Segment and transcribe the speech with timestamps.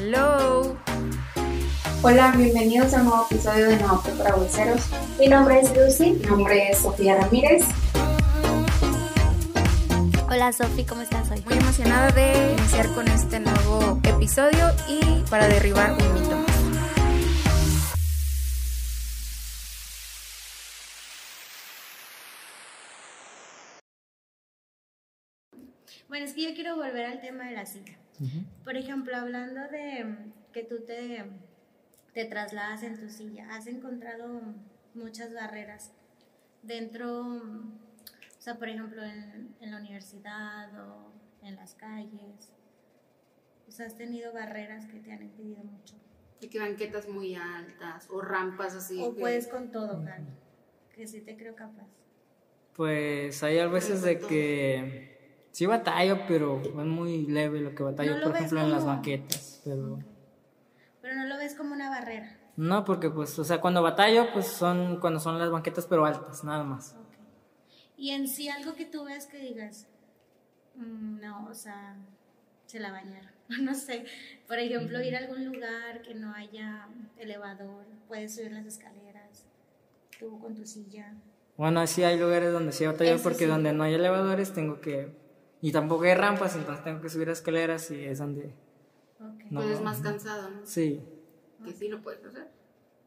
[0.00, 0.76] Hello.
[2.02, 4.82] Hola, bienvenidos a un nuevo episodio de Nuevo para Bolseros.
[5.18, 6.12] Mi nombre es Lucy.
[6.12, 7.64] Mi nombre es Sofía Ramírez.
[10.30, 11.42] Hola Sofi, ¿cómo estás hoy?
[11.44, 16.46] Muy emocionada de iniciar con este nuevo episodio y para derribar un mito más.
[26.08, 27.92] Bueno, es que yo quiero volver al tema de la cita.
[28.64, 30.16] Por ejemplo, hablando de
[30.52, 31.24] que tú te,
[32.14, 34.40] te trasladas en tu silla, has encontrado
[34.94, 35.92] muchas barreras
[36.62, 42.52] dentro, o sea, por ejemplo, en, en la universidad o en las calles.
[43.68, 45.94] O sea, has tenido barreras que te han impedido mucho.
[46.40, 49.00] Y que banquetas muy altas o rampas así.
[49.02, 50.24] O que- puedes con todo, Cari.
[50.94, 51.86] Que sí te creo capaz.
[52.74, 55.17] Pues hay a veces de que
[55.58, 58.70] sí batallo, pero es muy leve lo que batallo, No lo por ves ejemplo, en
[58.70, 59.60] las como- banquetas.
[59.64, 59.98] Pero
[61.02, 62.38] Pero no lo ves como una barrera.
[62.56, 66.44] no, porque pues, o sea, cuando batallo, pues son cuando son las banquetas, pero altas,
[66.44, 66.94] nada más.
[66.94, 67.14] Ok.
[67.96, 69.88] Y en sí algo que tú veas que digas,
[70.76, 71.96] "Mm, no, o sea,
[72.66, 73.30] se la bañaron.
[73.62, 74.04] No sé,
[74.46, 79.46] por ejemplo, ir a algún lugar que no haya elevador, puedes subir las escaleras,
[80.20, 81.14] tú con tu silla.
[81.56, 83.46] Bueno, sí hay lugares donde sí batallo, porque sí.
[83.46, 85.26] donde no hay elevadores tengo que...
[85.60, 88.54] Y tampoco hay rampas, entonces tengo que subir escaleras y es donde...
[89.20, 89.44] Ok.
[89.50, 89.60] No.
[89.60, 90.64] Pues es más cansado, ¿no?
[90.64, 91.02] Sí,
[91.64, 92.48] Que sí lo puedes hacer.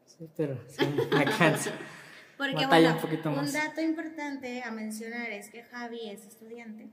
[0.04, 1.70] sí, pero sí, me canso.
[2.36, 3.52] Porque Batalla bueno, un poquito más.
[3.52, 6.88] dato importante a mencionar es que Javi es estudiante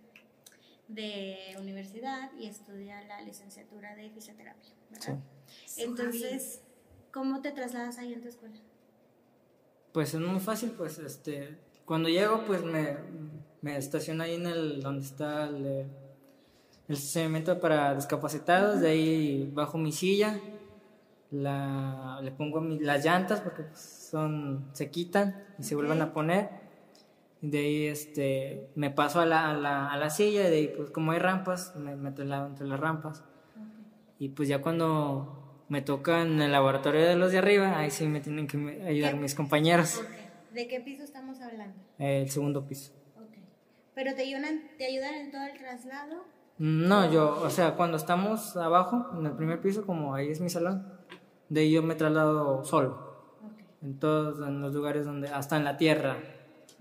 [0.87, 5.19] de universidad y estudia la licenciatura de fisioterapia, ¿verdad?
[5.77, 6.61] Entonces,
[7.11, 8.55] ¿cómo te trasladas ahí en tu escuela?
[9.91, 12.95] Pues es muy fácil, pues este, cuando llego pues me,
[13.61, 15.87] me estaciono ahí en el donde está el, el
[16.87, 20.39] estacionamiento para discapacitados, de ahí bajo mi silla,
[21.31, 26.13] la, le pongo mi- las llantas porque pues, son, se quitan y se vuelven a
[26.13, 26.49] poner,
[27.41, 30.73] de ahí este, me paso a la, a la, a la silla y de ahí
[30.75, 33.23] pues como hay rampas, me meto en la- entre las rampas
[34.17, 38.07] y pues ya cuando me toca en el laboratorio de los de arriba, ahí sí
[38.07, 38.57] me tienen que
[38.87, 40.01] ayudar mis compañeros.
[40.51, 41.77] ¿De qué piso estamos hablando?
[41.99, 42.91] El segundo piso.
[43.99, 46.23] ¿Pero te ayudan, te ayudan en todo el traslado?
[46.57, 50.49] No, yo, o sea, cuando estamos abajo, en el primer piso, como ahí es mi
[50.49, 50.87] salón,
[51.49, 53.41] de ahí yo me traslado solo.
[53.43, 53.59] Ok.
[53.81, 56.15] En todos en los lugares donde, hasta en la tierra.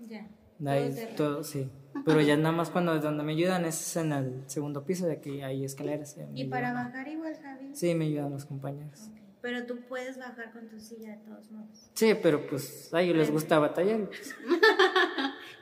[0.07, 0.29] Ya.
[0.59, 1.69] De ahí Todo todo, sí.
[2.05, 5.41] Pero ya nada más cuando donde me ayudan es en el segundo piso, de aquí
[5.41, 6.15] hay escaleras.
[6.33, 6.85] ¿Y para ayudan.
[6.85, 7.75] bajar igual, Javi?
[7.75, 9.09] Sí, me ayudan los compañeros.
[9.41, 11.89] Pero tú puedes bajar con tu silla de todos modos.
[11.93, 14.05] Sí, pero pues a ellos les gusta batallar.
[14.05, 14.35] pues,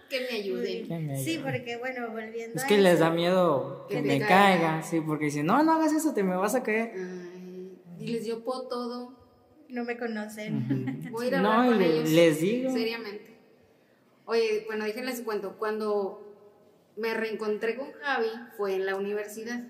[0.10, 0.88] Que me ayuden.
[0.88, 4.20] que me Sí, porque bueno, volviendo Es a que les eso, da miedo que me
[4.20, 4.28] caiga.
[4.28, 6.92] caiga, sí, porque dicen, no, no hagas eso, te me vas a caer.
[6.96, 9.18] Ay, diles, yo puedo todo.
[9.70, 11.10] no me conocen.
[11.12, 12.10] Voy a ir a No, hablar y con le- ellos.
[12.12, 12.72] les digo.
[12.72, 13.36] Seriamente.
[14.26, 15.58] Oye, bueno, déjenles cuento.
[15.60, 16.24] Cuando
[16.96, 19.62] me reencontré con Javi fue en la universidad.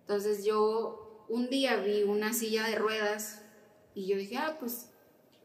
[0.00, 3.44] Entonces yo un día vi una silla de ruedas
[3.94, 4.90] y yo dije, ah, pues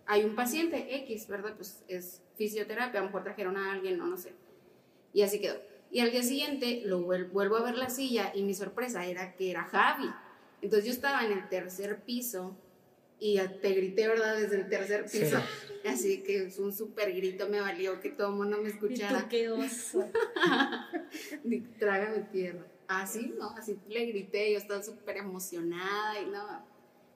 [0.05, 1.53] hay un paciente X, ¿verdad?
[1.55, 4.33] Pues es fisioterapia, a lo mejor trajeron a alguien, no, no sé.
[5.13, 5.55] Y así quedó.
[5.91, 9.35] Y al día siguiente lo vuel- vuelvo a ver la silla y mi sorpresa era
[9.35, 10.09] que era Javi.
[10.61, 12.57] Entonces yo estaba en el tercer piso
[13.19, 14.37] y te grité, ¿verdad?
[14.37, 15.19] Desde el tercer Sí.
[15.19, 15.37] piso.
[15.85, 18.85] Así que es un súper grito, me valió que todo el mundo me ¿Y tú
[18.87, 19.27] escuchara.
[19.29, 20.09] qué oso?
[21.79, 22.65] Trágame tierra.
[22.87, 23.49] Así, ¿no?
[23.51, 26.65] Así le grité, yo estaba súper emocionada y no,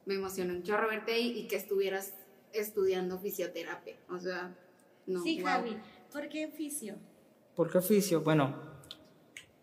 [0.05, 2.13] me emocionó un chorro verte ahí y que estuvieras
[2.61, 3.95] estudiando fisioterapia.
[4.09, 4.55] O sea,
[5.05, 5.21] no.
[5.23, 5.47] sí, wow.
[5.49, 5.77] Javi.
[6.11, 6.95] ¿Por qué oficio?
[7.55, 8.21] ¿Por qué oficio?
[8.21, 8.55] Bueno,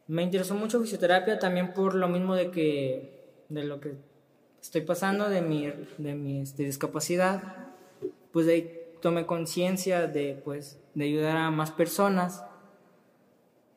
[0.06, 3.94] me interesó mucho fisioterapia también por lo mismo de que, de lo que
[4.60, 7.68] estoy pasando, de mi, de mi este, discapacidad,
[8.32, 12.42] pues de ahí tomé conciencia de, pues, de ayudar a más personas,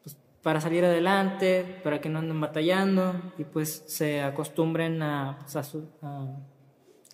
[0.04, 5.56] pues, para salir adelante, para que no anden batallando y pues se acostumbren a, pues,
[5.58, 6.26] a su- a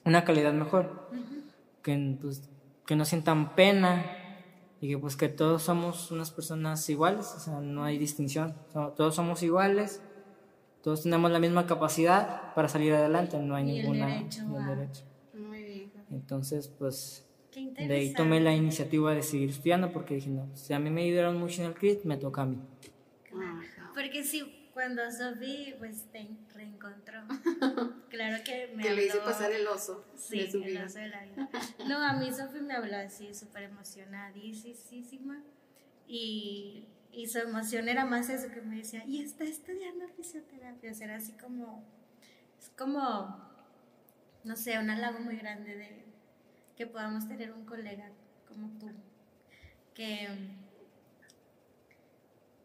[0.06, 1.10] una calidad mejor,
[1.84, 2.50] que, pues,
[2.86, 4.06] que no sientan pena
[4.82, 8.94] y que pues que todos somos unas personas iguales, o sea, no hay distinción, so-
[8.98, 10.02] todos somos iguales,
[10.82, 14.58] todos tenemos la misma capacidad para salir adelante, no hay Y el ninguna derecho ni
[14.58, 15.04] el derecho.
[15.34, 15.92] Muy bien.
[16.12, 20.74] Entonces, pues Qué de ahí tomé la iniciativa de seguir estudiando porque dije, no, si
[20.74, 22.58] a mí me ayudaron mucho en el CRIT, me toca a mí.
[23.94, 27.22] Porque sí, cuando Sofi pues te reencontró,
[28.10, 30.86] claro que me Que le hice habló- pasar el oso Sí, de su el vida.
[30.86, 31.50] oso de la vida.
[31.88, 35.42] No, a mí Sofi me habló así, súper emocionadísima.
[36.08, 40.92] Y, y su emoción era más eso que me decía, y está estudiando fisioterapia.
[40.92, 41.84] O sea, era así como,
[42.60, 43.42] es como
[44.44, 46.04] no sé, un halago muy grande de
[46.76, 48.10] que podamos tener un colega
[48.48, 48.90] como tú,
[49.94, 50.28] que,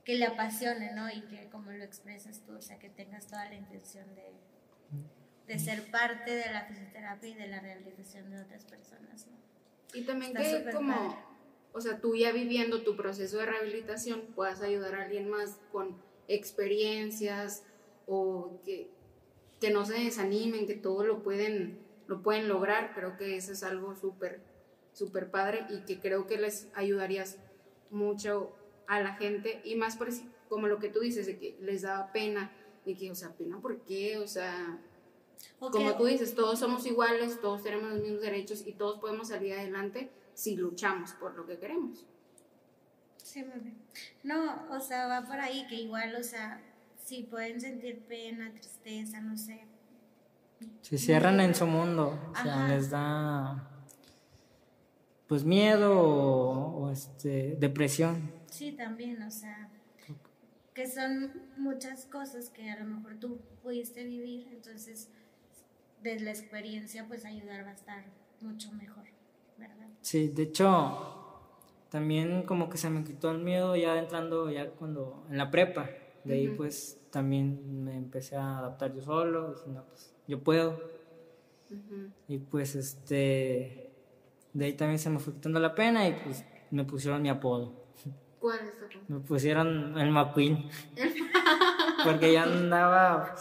[0.08, 1.10] que le apasione, ¿no?
[1.10, 4.32] Y que como lo expresas tú, o sea, que tengas toda la intención de,
[5.46, 9.36] de ser parte de la fisioterapia y de la rehabilitación de otras personas, ¿no?
[9.92, 11.22] Y también Está que como, padre.
[11.74, 16.00] o sea, tú ya viviendo tu proceso de rehabilitación puedas ayudar a alguien más con
[16.26, 17.64] experiencias
[18.06, 18.90] o que,
[19.60, 22.94] que no se desanimen, que todo lo pueden, lo pueden lograr.
[22.94, 24.40] Creo que eso es algo súper,
[24.94, 27.36] súper padre y que creo que les ayudarías
[27.90, 28.57] mucho
[28.88, 30.08] a la gente y más por
[30.48, 32.50] como lo que tú dices, de que les da pena,
[32.84, 34.18] de que, o sea, pena, ¿por qué?
[34.18, 34.78] O sea,
[35.60, 39.52] como tú dices, todos somos iguales, todos tenemos los mismos derechos y todos podemos salir
[39.52, 42.06] adelante si luchamos por lo que queremos.
[43.22, 43.76] Sí, bien.
[44.22, 46.62] No, o sea, va por ahí que igual, o sea,
[47.04, 49.66] si pueden sentir pena, tristeza, no sé.
[50.80, 52.68] Se cierran en su mundo, o sea, Ajá.
[52.68, 53.74] les da
[55.26, 58.37] pues miedo o, o, este depresión.
[58.50, 59.70] Sí, también, o sea,
[60.74, 65.10] que son muchas cosas que a lo mejor tú pudiste vivir, entonces
[66.02, 68.04] desde la experiencia pues ayudar va a estar
[68.40, 69.04] mucho mejor,
[69.58, 69.88] ¿verdad?
[70.02, 71.18] Sí, de hecho
[71.88, 75.90] también como que se me quitó el miedo ya entrando ya cuando en la prepa.
[76.24, 80.80] De ahí pues también me empecé a adaptar yo solo, dije, no, pues yo puedo.
[82.28, 83.90] Y pues este
[84.52, 87.72] de ahí también se me fue quitando la pena y pues me pusieron mi apodo.
[88.40, 89.12] ¿Cuál es tu?
[89.12, 90.68] Me pusieron el McQueen.
[92.04, 93.34] Porque yo andaba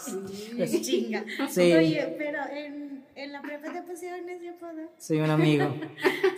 [0.56, 1.24] pues, Chinga.
[1.48, 1.72] Sí.
[1.72, 4.90] Oye, pero en, en la prepa te pusieron ese apodo.
[4.98, 5.74] soy un amigo.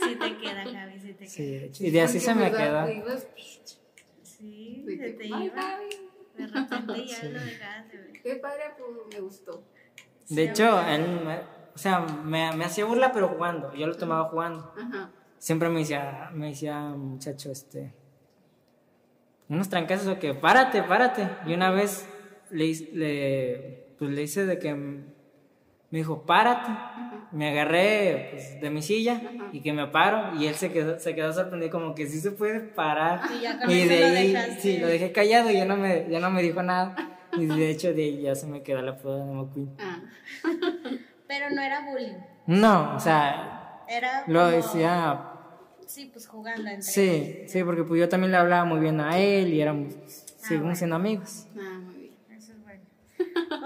[0.03, 1.61] Sí te queda, Javi, sí te Sí, queda.
[1.61, 2.59] de hecho, y de así Porque, se me ¿verdad?
[2.59, 2.87] queda.
[2.87, 3.07] Digo,
[4.23, 5.63] Sí, de se te "Ay, iba.
[5.63, 5.89] Javi".
[6.37, 8.23] De repente ya lo dejabas de ver.
[8.23, 9.63] Qué padre apodo, me gustó.
[10.29, 11.41] De hecho, él, me-
[11.75, 13.73] o sea, me, me hacía burla, pero jugando.
[13.75, 14.73] Yo lo tomaba jugando.
[14.77, 15.11] Ajá.
[15.39, 17.93] Siempre me decía, me decía, muchacho, este,
[19.51, 21.29] unos trancazos o que, párate, párate.
[21.47, 22.09] Y una vez
[22.51, 25.05] le, hice- le, pues le hice de que me
[25.91, 26.71] dijo, párate.
[27.33, 29.21] Me agarré pues, de mi silla
[29.53, 30.35] y que me paro.
[30.41, 33.21] Y él se quedó, se quedó sorprendido, como que sí se puede parar.
[33.39, 34.61] Y ya con Y de lo ahí, dejaste.
[34.61, 36.97] sí, lo dejé callado y ya no me, ya no me dijo nada.
[37.33, 39.77] Y de hecho, de ahí ya se me quedó la apodo de McQueen.
[39.79, 40.01] Ah.
[41.29, 42.17] Pero no era bullying.
[42.47, 45.30] No, o sea, Era lo como- decía
[45.91, 49.19] Sí, pues jugando entre Sí, sí, porque pues yo también le hablaba muy bien a
[49.19, 50.77] él y éramos, seguimos bueno.
[50.77, 51.47] siendo amigos.
[51.59, 52.15] Ah, muy bien.
[52.39, 52.83] Eso es bueno.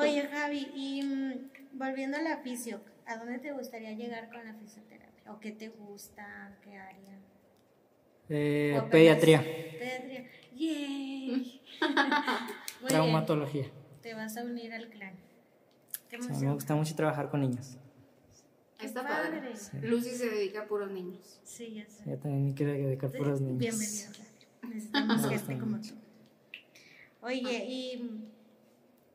[0.01, 1.33] Oye, Javi, y mm,
[1.79, 5.33] volviendo a la fisio, ¿a dónde te gustaría llegar con la fisioterapia?
[5.33, 6.57] ¿O qué te gusta?
[6.63, 7.19] ¿Qué área?
[8.31, 10.25] Eh, ¿O apenas- pediatría, Pediatría.
[10.57, 11.61] ¡Yay!
[12.89, 13.63] Traumatología.
[13.63, 13.73] bien.
[14.03, 15.15] Te vas a unir al clan.
[16.09, 17.77] Qué O sea, me gusta mucho trabajar con niños.
[18.85, 19.41] Está padre.
[19.41, 19.89] padre.
[19.89, 21.41] Lucy se dedica a puros niños.
[21.45, 22.03] Sí, ya sé.
[22.11, 23.59] Yo también me quiero dedicar por los niños.
[23.59, 24.75] Bienvenido, Javi.
[24.75, 25.95] Necesitamos gente como tú.
[27.23, 28.29] Oye, y,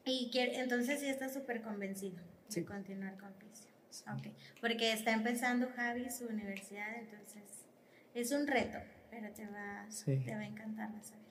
[0.06, 2.18] y quiere- entonces sí estás súper convencido
[2.48, 2.62] Sí.
[2.62, 3.70] de continuar con fisio.
[4.14, 7.44] Ok, porque está empezando Javi su universidad, entonces
[8.16, 8.78] es un reto,
[9.12, 10.18] pero te va, Sí.
[10.26, 11.26] te va a encantar, vas a ver.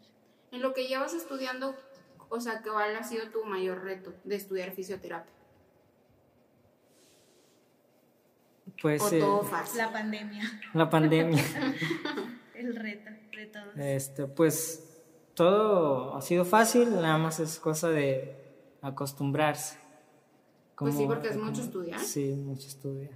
[0.52, 1.76] En lo que llevas estudiando,
[2.28, 5.32] o sea, ¿cuál ha sido tu mayor reto de estudiar fisioterapia?
[8.80, 9.78] Pues o eh, todo fácil.
[9.78, 11.44] La pandemia, la pandemia.
[12.54, 13.76] el reto de todos.
[13.76, 15.02] este, pues
[15.34, 18.36] todo ha sido fácil, nada más es cosa de
[18.82, 19.78] acostumbrarse.
[20.76, 22.00] Pues sí, porque es mucho estudiar.
[22.00, 23.10] Sí, mucho estudiar.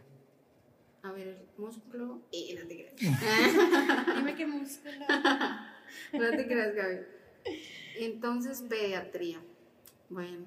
[1.03, 2.21] A ver, músculo.
[2.33, 2.97] Eh, no te creas.
[4.17, 4.95] Dime qué músculo.
[6.13, 6.99] no te creas, Gaby.
[7.99, 9.41] Entonces, pediatría.
[10.09, 10.45] Bueno,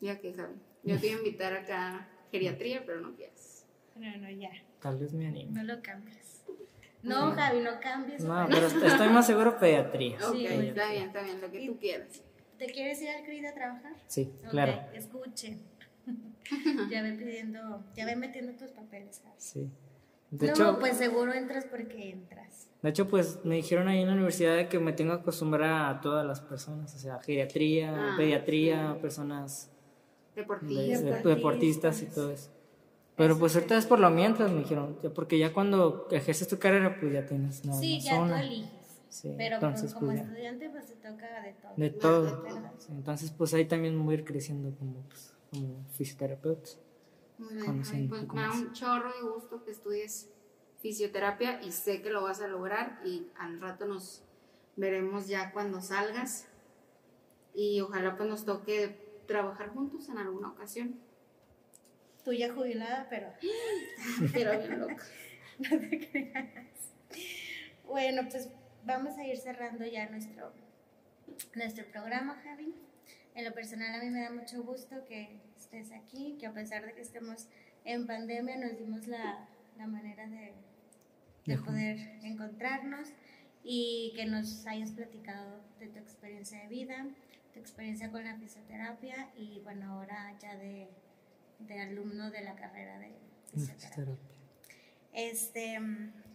[0.00, 0.54] ya que, Gaby.
[0.84, 3.57] Yo te iba a invitar acá a geriatría, pero no quieres.
[3.98, 4.50] No, no, ya,
[4.80, 5.50] Tal vez me anime.
[5.52, 6.42] no lo cambies.
[7.02, 8.22] No, Javi, no cambies.
[8.22, 10.16] No, pero est- estoy más seguro pediatría.
[10.26, 12.22] Ok, Sí, está bien, está bien, lo que tú quieras.
[12.58, 13.92] ¿Te quieres ir al CRID a trabajar?
[14.08, 14.74] Sí, claro.
[14.92, 15.60] escuchen.
[16.90, 19.34] ya ve pidiendo, ya ve metiendo tus papeles, Javi.
[19.38, 19.70] Sí.
[20.30, 22.68] De no, hecho, pues seguro entras porque entras.
[22.82, 25.94] De hecho, pues me dijeron ahí en la universidad de que me tengo que acostumbrar
[25.96, 29.70] a todas las personas, o sea, geriatría, Ah, pediatría, personas
[30.34, 31.00] de- Deportista.
[31.22, 32.50] de- deportistas y todo eso.
[33.18, 36.98] Pero pues ahorita es por lo mientras, me dijeron, porque ya cuando ejerces tu carrera,
[37.00, 38.36] pues ya tienes nada sí, ya una.
[38.36, 38.70] tú eliges.
[39.08, 41.72] Sí, pero entonces, como pues, estudiante, pues te toca de todo.
[41.76, 42.44] De todo.
[42.90, 46.70] entonces, pues ahí también voy a ir creciendo como, pues, como fisioterapeuta.
[47.38, 47.66] Muy bien.
[47.66, 50.30] Conociendo Ay, un pues me da un chorro de gusto que estudies
[50.80, 54.22] fisioterapia y sé que lo vas a lograr y al rato nos
[54.76, 56.46] veremos ya cuando salgas
[57.52, 61.00] y ojalá pues nos toque trabajar juntos en alguna ocasión.
[62.28, 63.32] Tú ya jubilada, pero
[64.32, 65.04] Pero bien loca.
[65.58, 66.92] no te creas.
[67.86, 68.50] Bueno, pues
[68.84, 70.52] vamos a ir cerrando ya nuestro,
[71.54, 72.74] nuestro programa, Javi.
[73.34, 76.84] En lo personal a mí me da mucho gusto que estés aquí, que a pesar
[76.84, 77.46] de que estemos
[77.84, 80.52] en pandemia nos dimos la, la manera de,
[81.46, 83.08] de poder encontrarnos
[83.64, 87.06] y que nos hayas platicado de tu experiencia de vida,
[87.54, 90.88] tu experiencia con la fisioterapia y bueno, ahora ya de,
[91.58, 93.14] de alumno de la carrera de
[93.52, 93.88] fisioterapia.
[93.88, 94.38] Fisioterapia.
[95.12, 95.78] Este,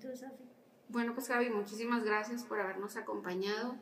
[0.02, 0.44] tú, Sofi.
[0.90, 3.76] Bueno, pues Javi, muchísimas gracias por habernos acompañado.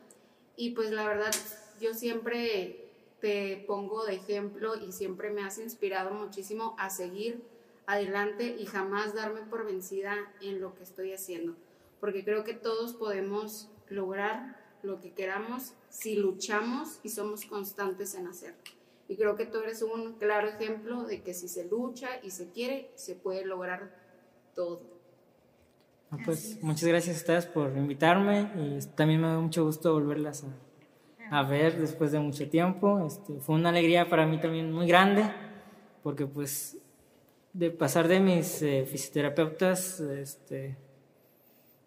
[0.56, 1.34] Y pues la verdad,
[1.80, 7.42] yo siempre te pongo de ejemplo y siempre me has inspirado muchísimo a seguir
[7.86, 11.56] adelante y jamás darme por vencida en lo que estoy haciendo.
[12.00, 18.26] Porque creo que todos podemos lograr lo que queramos si luchamos y somos constantes en
[18.26, 18.62] hacerlo.
[19.12, 22.50] Y creo que tú eres un claro ejemplo de que si se lucha y se
[22.50, 23.94] quiere, se puede lograr
[24.54, 24.80] todo.
[26.10, 30.44] Ah, pues muchas gracias a ustedes por invitarme y también me da mucho gusto volverlas
[30.44, 33.04] a, a ver después de mucho tiempo.
[33.06, 35.30] Este, fue una alegría para mí también muy grande
[36.02, 36.78] porque pues
[37.52, 40.78] de pasar de mis eh, fisioterapeutas este,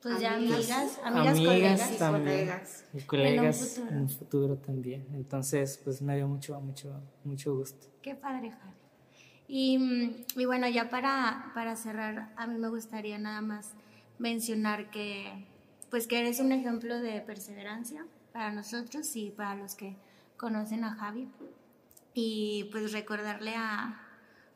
[0.06, 0.60] Pues ya Amigas.
[0.60, 1.98] amigas, amigas, colegas.
[1.98, 2.24] también.
[2.24, 2.86] colegas.
[2.94, 3.90] y colegas futuro.
[3.90, 5.08] en un futuro también.
[5.16, 7.88] Entonces pues me dio mucho, mucho, mucho gusto.
[8.04, 8.76] Qué padre, Javi.
[9.48, 13.74] Y, mm, y bueno, ya para, para cerrar, a mí me gustaría nada más
[14.20, 15.48] mencionar que,
[15.90, 19.98] pues que eres un ejemplo de perseverancia para nosotros y para los que
[20.38, 21.30] conocen a Javi.
[22.14, 24.04] Y pues recordarle a,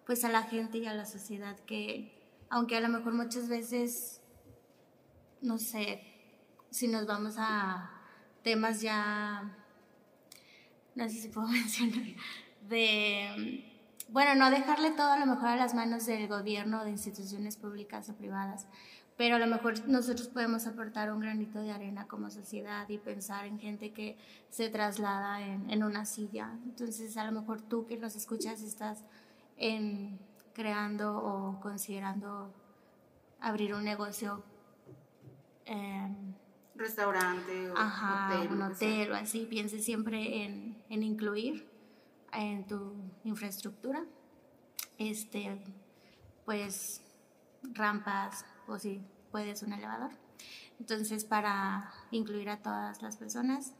[0.06, 2.14] pues a la gente y a la sociedad que,
[2.52, 4.19] aunque a lo mejor muchas veces,
[5.42, 6.04] no sé,
[6.70, 7.92] si nos vamos a
[8.44, 9.56] temas ya
[10.96, 12.04] no sé si puedo mencionar,
[12.68, 13.66] de,
[14.10, 18.10] bueno, no dejarle todo a lo mejor a las manos del gobierno, de instituciones públicas
[18.10, 18.68] o privadas,
[19.18, 23.46] pero a lo mejor nosotros podemos aportar un granito de arena como sociedad y pensar
[23.46, 24.18] en gente que
[24.50, 26.52] se traslada en, en una silla.
[26.64, 29.04] Entonces, a lo mejor tú que nos escuchas estás
[29.58, 30.20] en,
[30.54, 32.54] creando o considerando
[33.42, 34.44] abrir un negocio.
[35.70, 36.34] Em,
[36.76, 38.52] Restaurante o Ajá, hotel.
[38.52, 41.68] un hotel o así, piense siempre en, en incluir
[42.32, 44.06] en tu infraestructura,
[44.98, 45.62] este,
[46.46, 47.02] pues
[47.74, 50.12] rampas o si puedes un elevador.
[50.80, 53.74] Entonces, para incluir a todas las personas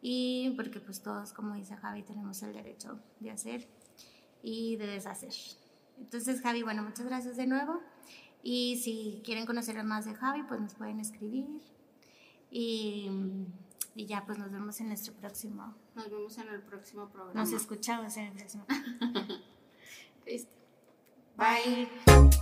[0.00, 3.68] y porque pues todos, como dice Javi, tenemos el derecho de hacer
[4.42, 5.32] y de deshacer.
[5.98, 7.80] Entonces, Javi, bueno, muchas gracias de nuevo.
[8.42, 11.46] Y si quieren conocer más de Javi, pues nos pueden escribir.
[12.50, 13.08] Y,
[13.94, 15.74] y ya, pues nos vemos en nuestro próximo.
[15.94, 17.40] Nos vemos en el próximo programa.
[17.40, 18.66] Nos escuchamos en el próximo.
[20.26, 20.50] Listo.
[21.36, 22.32] Bye.